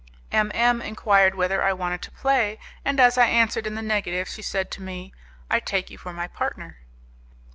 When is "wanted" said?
1.73-2.01